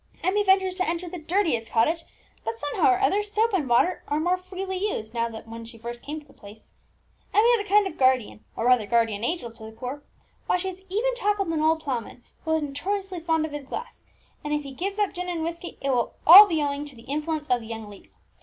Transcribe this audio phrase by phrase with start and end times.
[0.23, 2.05] Emmie ventures to enter the dirtiest cottage;
[2.43, 5.77] but, somehow or other, soap and water are more freely used now than when she
[5.77, 6.73] first came to the place.
[7.35, 10.01] Emmie is a kind of guardian, or rather guardian angel, to the poor.
[10.47, 14.01] Why, she has even tackled an old ploughman, who was notoriously fond of his glass;
[14.43, 16.15] and if he gives up gin and whisky, it will
[16.49, 18.09] be all owing to the influence of the young lady.